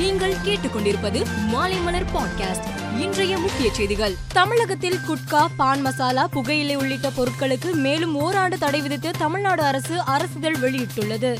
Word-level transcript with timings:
நீங்கள் 0.00 0.34
கேட்டுக்கொண்டிருப்பது 0.44 1.26
மாலைமலர் 1.52 2.04
பாட்காஸ்ட் 2.14 2.98
இன்றைய 2.98 3.38
முக்கிய 3.38 3.74
செய்திகள். 3.74 4.14
தமிழகத்தில் 4.32 4.98
குட்கா 5.08 5.48
பான் 5.56 5.80
மசாலா 5.80 6.26
புகையிலை 6.26 6.76
உள்ளிட்ட 6.76 7.08
பொருட்களுக்கு 7.08 7.72
மேலும் 7.72 8.14
ஓராண்டு 8.14 8.58
தடை 8.58 8.80
விதித்து 8.80 9.10
தமிழ்நாடு 9.18 9.62
அரசு 9.62 10.00
அரசிதழ் 10.00 10.56
வெளியிட்டுள்ளது. 10.56 11.38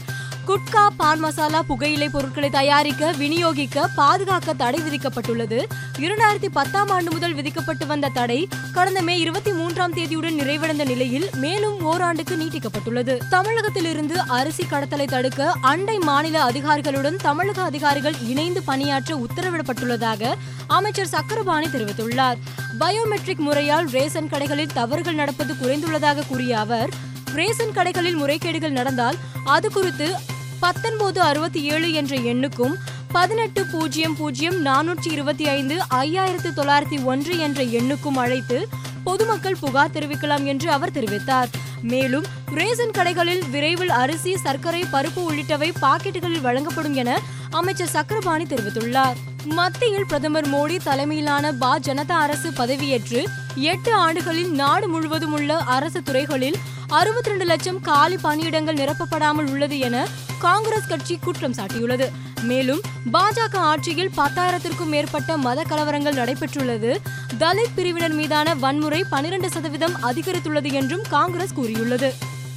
குட்கா 0.50 0.86
பான் 0.96 1.18
மசாலா 1.18 1.62
புகையிலை 1.62 2.08
பொருட்களை 2.08 2.50
தயாரிக்க 2.50 3.12
விநியோகிக்க 3.12 3.84
பாதுகாக்க 3.94 4.52
தடை 4.52 4.80
விதிக்கப்பட்டுள்ளது. 4.80 5.58
இரண்டாயிரத்தி 5.98 6.48
பத்தாம் 6.52 6.88
ஆண்டு 6.88 7.10
முதல் 7.10 7.34
விதிக்கப்பட்டு 7.34 7.86
வந்த 7.86 8.08
தடை 8.08 8.48
கடந்த 8.72 9.02
மே 9.02 9.18
இருபத்தி 9.18 9.52
மூன்றாம் 9.52 9.94
தேதியுடன் 9.94 10.38
நிறைவடைந்த 10.40 10.84
நிலையில் 10.84 11.30
மேலும் 11.34 11.80
ஓராண்டுக்கு 11.80 12.36
நீட்டிக்கப்பட்டுள்ளது. 12.36 13.18
தமிழகத்திலிருந்து 13.28 14.18
அரிசி 14.18 14.66
கடத்தலை 14.70 15.06
தடுக்க 15.06 15.52
அண்டை 15.60 15.98
மாநில 15.98 16.42
அதிகாரிகளுடன் 16.42 17.16
தமிழக 17.16 17.62
அதிகாரிகள் 17.62 18.14
இணைந்து 18.26 18.62
பணியாற்ற 18.62 19.20
உத்தரவிடப்பட்டுள்ளதாக 19.26 20.34
அமைச்சர் 20.66 21.12
சக்கரபாணி 21.16 21.66
தெரிவித்துள்ளார். 21.66 22.36
பயோமெட்ரிக் 22.80 23.44
முறையால் 23.46 23.88
ரேசன் 23.90 24.32
கடைகளில் 24.32 24.74
தவறுகள் 24.74 25.14
நடப்பது 25.14 25.54
குறைந்துள்ளதாக 25.54 26.26
கூறிய 26.28 26.58
அவர் 26.58 26.88
ரேசன் 27.34 27.74
கடைகளில் 27.74 28.20
முறைகேடுகள் 28.22 28.78
நடந்தால் 28.80 29.16
அது 29.44 29.70
குறித்து 29.70 30.38
பத்தொன்பது 30.60 31.20
அறுபத்தி 31.20 31.60
ஏழு 31.62 31.92
என்ற 31.92 32.16
எண்ணுக்கும் 32.16 32.74
பதினெட்டு 33.12 33.66
பூஜ்ஜியம் 33.66 34.16
பூஜ்ஜியம் 34.16 34.66
நானூற்றி 34.66 35.10
இருபத்தி 35.10 35.46
ஐந்து 35.48 35.76
ஐயாயிரத்து 35.90 36.50
தொள்ளாயிரத்தி 36.56 37.04
ஒன்று 37.04 37.38
என்ற 37.38 37.62
எண்ணுக்கும் 37.62 38.16
அழைத்து 38.16 38.68
பொதுமக்கள் 39.04 39.56
புகார் 39.60 39.94
தெரிவிக்கலாம் 39.94 40.44
என்று 40.44 40.70
அவர் 40.70 40.92
தெரிவித்தார். 40.92 41.50
மேலும் 41.82 42.26
ரேசன் 42.54 42.94
கடைகளில் 42.98 43.42
விரைவில் 43.50 43.88
அரிசி 43.88 44.36
சர்க்கரை 44.36 44.84
பருப்பு 44.92 45.22
உள்ளிட்டவை 45.28 45.70
பாக்கெட்டுகளில் 45.80 46.40
வழங்கப்படும் 46.40 46.94
என 46.94 47.18
அமைச்சர் 47.50 47.94
சக்கரபாணி 47.96 48.44
தெரிவித்துள்ளார். 48.44 49.18
மத்தியில் 49.46 50.06
பிரதமர் 50.06 50.48
மோடி 50.48 50.76
தலைமையிலான 50.82 51.52
பா 51.52 51.78
ஜனதா 51.78 52.10
அரசு 52.10 52.50
பதவியேற்று 52.50 53.24
எட்டு 53.54 53.94
ஆண்டுகளில் 53.94 54.50
நாடு 54.50 54.88
முழுவதும் 54.88 55.32
உள்ள 55.32 55.56
அரசு 55.56 56.02
துறைகளில் 56.02 56.56
அறுபத்தி 56.86 57.28
ரெண்டு 57.28 57.44
லட்சம் 57.44 57.80
காலி 57.80 58.16
பணியிடங்கள் 58.22 58.76
நிரப்பப்படாமல் 58.76 59.50
உள்ளது 59.50 59.78
என 59.78 60.06
காங்கிரஸ் 60.38 60.86
கட்சி 60.86 61.16
குற்றம் 61.16 61.52
சாட்டியுள்ளது. 61.52 62.10
மேலும் 62.42 62.80
பாஜக 63.12 63.56
ஆட்சியில் 63.56 64.10
பத்தாயிரத்திற்கும் 64.16 64.88
மேற்பட்ட 64.88 65.36
மத 65.36 65.62
கலவரங்கள் 65.62 66.18
நடைபெற்றுள்ளது. 66.20 67.00
தலித் 67.38 67.74
பிரிவினர் 67.74 68.12
மீதான 68.12 68.54
வன்முறை 68.54 69.04
பனிரெண்டு 69.10 69.50
சதவீதம் 69.50 69.96
அதிகரித்துள்ளது 70.02 70.72
என்றும் 70.72 71.02
காங்கிரஸ் 71.08 71.54
கூறியுள்ளது. 71.54 72.14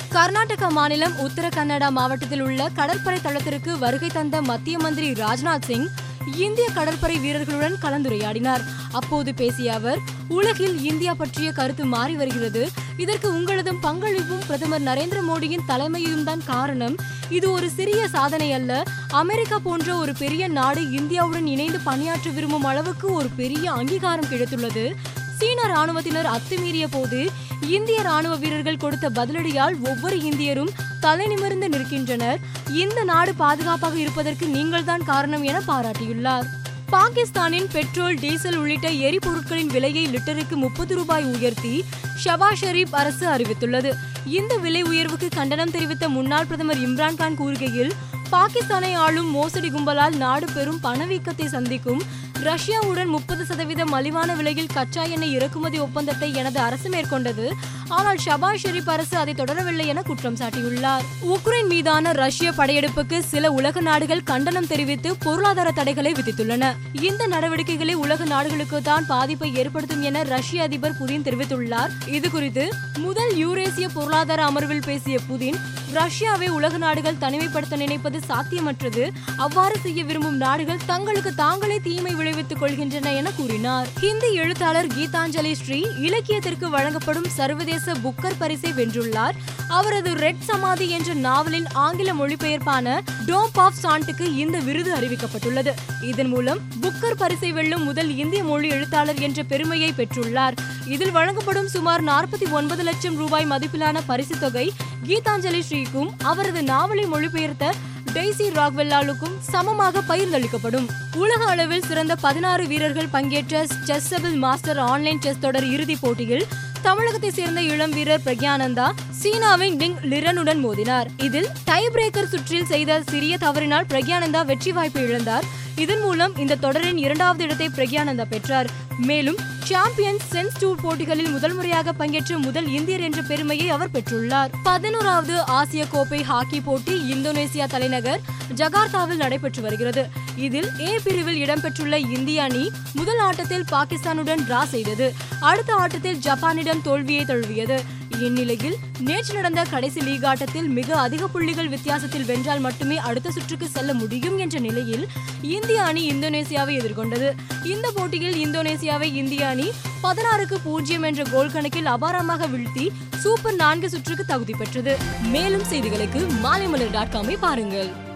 கர்நாடக 0.10 0.70
மாநிலம் 0.70 1.16
உத்தர 1.18 1.50
கன்னடா 1.50 1.90
மாவட்டத்தில் 1.90 2.42
உள்ள 2.42 2.70
கடற்படை 2.74 3.22
தளத்திற்கு 3.22 3.78
வருகை 3.78 4.10
தந்த 4.14 4.42
மத்திய 4.42 4.78
மந்திரி 4.80 5.12
ராஜ்நாத் 5.12 5.62
சிங் 5.62 5.88
இந்திய 6.36 6.70
கடற்படை 6.74 7.20
வீரர்களுடன் 7.20 7.76
கலந்துரையாடினார். 7.82 8.64
அப்போது 8.92 9.34
பேசிய 9.34 9.74
அவர் 9.74 9.98
உலகில் 10.28 10.84
இந்தியா 10.84 11.14
பற்றிய 11.14 11.52
கருத்து 11.52 11.86
மாறி 11.86 12.16
வருகிறது. 12.16 12.70
இதற்கு 12.98 13.34
உங்களதும் 13.34 13.80
பங்களிப்பும் 13.82 14.46
பிரதமர் 14.48 14.82
நரேந்திர 14.82 15.20
மோடியின் 15.28 15.66
தலைமையும் 15.68 16.24
தான் 16.24 16.44
காரணம். 16.46 16.96
இது 17.30 17.52
ஒரு 17.52 17.70
சிறிய 17.70 18.08
சாதனை 18.08 18.52
அல்ல. 18.52 18.84
அமெரிக்கா 19.10 19.60
போன்ற 19.60 19.96
ஒரு 19.96 20.14
பெரிய 20.14 20.48
நாடு 20.48 20.82
இந்தியாவுடன் 20.82 21.46
இணைந்து 21.46 21.80
பணியாற்ற 21.80 22.32
விரும்பும் 22.32 22.64
அளவுக்கு 22.64 23.14
ஒரு 23.14 23.30
பெரிய 23.36 23.72
அங்கீகாரம் 23.72 24.32
கிடைத்துள்ளது. 24.32 24.94
சீன 25.44 25.62
ராணுவத்தினர் 25.68 26.28
அத்துமீறிய 26.34 26.86
போது 26.92 27.30
இந்திய 27.68 28.02
ராணுவ 28.02 28.36
வீரர்கள் 28.36 28.80
கொடுத்த 28.84 29.10
பதிலடியால் 29.10 29.76
ஒவ்வொரு 29.90 30.18
இந்தியரும் 30.18 30.70
தலை 31.00 31.26
நிமிர்ந்து 31.28 31.68
நிற்கின்றனர். 31.70 32.40
இந்த 32.74 33.04
நாடு 33.04 33.32
பாதுகாப்பாக 33.34 33.98
இருப்பதற்கு 33.98 34.46
நீங்கள்தான் 34.48 35.04
காரணம் 35.04 35.44
என 35.44 35.62
பாராட்டியுள்ளார். 35.68 36.46
பாகிஸ்தானின் 36.90 37.68
பெட்ரோல் 37.72 38.18
டீசல் 38.20 38.58
உள்ளிட்ட 38.58 38.90
எரிபொருட்களின் 38.90 39.74
விலையை 39.76 40.06
லிட்டருக்கு 40.08 40.56
முப்பது 40.56 40.96
ரூபாய் 40.96 41.24
உயர்த்தி 41.24 41.76
ஷபாஸ் 42.24 42.64
ஷெரீப் 42.64 42.98
அரசு 43.02 43.28
அறிவித்துள்ளது. 43.28 43.94
இந்த 44.26 44.56
விலை 44.58 44.84
உயர்வுக்கு 44.84 45.28
கண்டனம் 45.30 45.72
தெரிவித்த 45.72 46.10
முன்னாள் 46.10 46.46
பிரதமர் 46.46 46.84
இம்ரான்கான் 46.90 47.40
கூறுகையில் 47.44 47.94
பாகிஸ்தானை 48.32 48.94
ஆளும் 48.96 49.32
மோசடி 49.32 49.70
கும்பலால் 49.70 50.16
நாடு 50.16 50.48
பெரும் 50.54 50.80
பணவீக்கத்தை 50.84 51.46
சந்திக்கும் 51.46 52.02
ரஷ்யாவுடன் 52.42 53.06
முப்பது 53.06 53.46
சதவீதம் 53.46 53.90
மலிவான 53.90 54.36
விலையில் 54.36 54.70
கச்சா 54.74 55.04
எண்ணெய் 55.04 55.32
இறக்குமதி 55.32 55.80
ஒப்பந்தத்தை 55.80 56.34
எனது 56.34 56.60
அரசு 56.60 56.90
மேற்கொண்டது. 56.90 57.52
ஆனால் 57.88 58.18
ஷபாஸ் 58.26 58.62
ஷெரீப் 58.64 58.90
அரசு 58.90 59.18
அதை 59.18 59.34
தொடரவில்லை 59.34 59.86
என 59.86 60.02
குற்றம் 60.02 60.36
சாட்டியுள்ளார். 60.36 61.04
உக்ரைன் 61.22 61.68
மீதான 61.68 62.12
ரஷ்ய 62.12 62.52
படையெடுப்புக்கு 62.52 63.20
சில 63.20 63.52
உலக 63.52 63.82
நாடுகள் 63.82 64.24
கண்டனம் 64.24 64.68
தெரிவித்து 64.68 65.16
பொருளாதார 65.16 65.72
தடைகளை 65.72 66.12
விதித்துள்ளன. 66.12 66.74
இந்த 67.02 67.28
நடவடிக்கைகளை 67.28 67.94
உலக 67.94 68.26
நாடுகளுக்கு 68.26 68.82
தான் 68.82 69.06
பாதிப்பை 69.06 69.56
ஏற்படுத்தும் 69.56 70.02
என 70.02 70.24
ரஷ்ய 70.24 70.64
அதிபர் 70.64 70.98
புதின் 71.00 71.24
தெரிவித்துள்ளார். 71.24 71.90
இது 72.08 72.30
குறித்து 72.30 72.70
முதல் 73.00 73.36
யூரேசிய 73.36 73.88
பொருளாதார 73.94 74.46
அமர்வில் 74.46 74.86
பேசிய 74.86 75.20
புதின் 75.28 75.60
ரஷ்யாவை 75.94 76.50
உலக 76.50 76.78
நாடுகள் 76.78 77.18
தனிமைப்படுத்த 77.20 77.76
நினைப்பது 77.76 78.20
சாத்தியமற்றது. 78.28 79.10
அவ்வாறு 79.38 79.76
செய்ய 79.84 80.04
விரும்பும் 80.04 80.38
நாடுகள் 80.38 80.86
தங்களுக்கு 80.86 81.36
தாங்களே 81.36 81.80
தீமை 81.80 82.16
விளைவித்துக் 82.16 82.62
கொள்கின்றன 82.62 83.16
என 83.16 83.32
கூறினார். 83.32 83.88
ஹிந்தி 84.00 84.34
எழுத்தாளர் 84.34 84.88
கீதாஞ்சலி 84.88 85.54
ஸ்ரீ 85.54 85.86
இலக்கியத்திற்கு 85.98 86.70
வழங்கப்படும் 86.70 87.30
சர்வதேச 87.30 87.92
புக்கர் 87.92 88.40
பரிசை 88.40 88.72
வென்றுள்ளார். 88.72 89.34
அவரது 89.68 90.14
ரெட் 90.14 90.42
சமாதி 90.42 90.90
என்ற 90.90 91.14
நாவலின் 91.14 91.68
ஆங்கில 91.74 92.14
மொழிபெயர்ப்பான 92.14 93.02
டோப் 93.26 93.58
ஆஃப் 93.58 93.74
சாண்ட்டுக்கு 93.84 94.38
இந்த 94.38 94.60
விருது 94.60 94.96
அறிவிக்கப்பட்டுள்ளது. 94.96 95.72
இதன் 96.02 96.28
மூலம் 96.28 96.60
புக்கர் 96.82 97.18
பரிசை 97.18 97.52
வெல்லும் 97.52 97.84
முதல் 97.84 98.16
இந்திய 98.16 98.44
மொழி 98.44 98.70
எழுத்தாளர் 98.70 99.20
என்ற 99.20 99.44
பெருமையை 99.44 99.94
பெற்றுள்ளார். 99.98 100.56
இதில் 100.88 101.12
வழங்கப்படும் 101.12 101.68
சுமார் 101.68 102.04
நாற்பத்தி 102.04 102.48
ஒன்பது 102.52 102.84
லட்சம் 102.84 103.18
ரூபாய் 103.18 103.46
மதிப்பிலான 103.46 103.98
பரிசு 104.06 104.36
தொகை 104.40 104.66
கீதாஞ்சலி 105.08 105.62
ஸ்ரீக்கும் 105.62 106.10
அவரது 106.24 106.62
நாவலை 106.64 107.06
மொழிபெயர்த்த 107.06 107.72
டெய்சி 108.14 108.48
ராக்வெல்லாலுக்கும் 108.56 109.38
சமமாக 109.52 110.04
பகிர்ந்தளிக்கப்படும் 110.08 110.88
உலக 111.16 111.42
அளவில் 111.46 111.88
சிறந்த 111.88 112.14
பதினாறு 112.16 112.64
வீரர்கள் 112.68 113.10
பங்கேற்ற 113.10 113.64
செஸ்ஸபிள் 113.86 114.36
மாஸ்டர் 114.38 114.82
ஆன்லைன் 114.86 115.22
செஸ் 115.22 115.40
தொடர் 115.40 115.68
இறுதிப் 115.70 116.04
போட்டியில் 116.04 116.46
தமிழகத்தை 116.82 117.32
சேர்ந்த 117.32 117.60
இளம் 117.64 117.92
வீரர் 117.92 118.24
பிரக்யானந்தா 118.24 118.88
சீனாவின் 119.24 119.76
டிங் 119.80 120.00
லிரனுடன் 120.12 120.62
மோதினார். 120.64 121.08
இதில் 121.26 121.48
டை 121.68 121.84
பிரேக்கர் 121.94 122.30
சுற்றில் 122.32 122.66
செய்த 122.66 123.02
சிறிய 123.12 123.38
தவறினால் 123.38 123.86
பிரக்யானந்தா 123.92 124.46
வெற்றி 124.46 124.72
வாய்ப்பு 124.72 125.02
இழந்தார். 125.08 125.46
இதன் 125.76 126.00
மூலம் 126.00 126.34
இந்த 126.38 126.56
தொடரின் 126.56 126.98
இரண்டாவது 126.98 127.44
இடத்தை 127.44 127.68
பிரக்யானந்தா 127.78 128.26
பெற்றார். 128.34 128.70
மேலும் 128.98 129.40
சாம்பியன்ஸ் 129.70 130.26
சென்ஸ் 130.34 130.58
டூர் 130.62 130.82
போட்டிகளில் 130.82 131.30
முதல் 131.30 131.54
முறையாக 131.54 131.94
பங்கேற்ற 131.94 132.38
முதல் 132.38 132.68
இந்தியர் 132.68 133.00
என்ற 133.00 133.22
பெருமையை 133.22 133.70
அவர் 133.70 133.94
பெற்றுள்ளார். 133.96 134.52
பதினோராவது 134.64 135.38
ஆசிய 135.60 135.86
கோப்பை 135.86 136.24
ஹாக்கி 136.24 136.62
போட்டி 136.62 136.96
இந்தோனேசியா 137.16 137.68
தலைநகர் 137.68 138.22
ஜகார்த்தாவில் 138.56 139.24
நடைபெற்று 139.26 139.62
வருகிறது. 139.62 140.06
இதில் 140.36 140.70
ஏ 140.80 141.00
பிரிவில் 141.04 141.42
இடம்பெற்றுள்ள 141.46 141.96
இந்திய 142.18 142.44
அணி 142.44 142.72
முதல் 142.94 143.20
ஆட்டத்தில் 143.20 143.66
பாகிஸ்தானுடன் 143.72 144.46
டிரா 144.50 144.64
செய்தது. 144.64 145.14
அடுத்த 145.40 145.74
ஆட்டத்தில் 145.74 146.20
ஜப்பானிடம் 146.20 146.82
தோல்வியை 146.82 147.26
தழுவியது. 147.26 147.80
இந்நிலையில் 148.20 148.76
நேற்று 149.00 149.34
நடந்த 149.34 149.64
கடைசி 149.64 150.02
லீக் 150.02 150.26
ஆட்டத்தில் 150.26 150.68
மிக 150.68 150.98
அதிக 151.00 151.28
புள்ளிகள் 151.28 151.68
வித்தியாசத்தில் 151.68 152.26
வென்றால் 152.26 152.60
மட்டுமே 152.60 152.98
அடுத்த 152.98 153.32
சுற்றுக்கு 153.32 153.68
செல்ல 153.68 153.94
முடியும் 153.94 154.38
என்ற 154.38 154.60
நிலையில் 154.60 155.08
இந்திய 155.42 155.84
அணி 155.84 156.10
இந்தோனேசியாவை 156.10 156.80
எதிர்கொண்டது. 156.80 157.32
இந்த 157.64 157.92
போட்டியில் 157.96 158.48
இந்தோனேசியாவை 158.48 159.14
இந்திய 159.14 159.48
அணி 159.48 159.72
பதினாறுக்கு 160.04 160.56
பூஜ்ஜியம் 160.64 161.04
என்ற 161.04 161.24
கோல் 161.24 161.52
கணக்கில் 161.52 161.86
அபாரமாக 161.86 162.48
வீழ்த்தி 162.48 162.90
சூப்பர் 163.18 163.56
நான்கு 163.56 163.90
சுற்றுக்கு 163.90 164.26
தகுதி 164.26 164.54
பெற்றது. 164.54 164.98
மேலும் 165.22 165.64
செய்திகளுக்கு 165.72 166.28
மாலைமலர் 166.44 166.92
டாட் 166.92 167.14
காமை 167.14 167.38
பாருங்கள். 167.40 168.12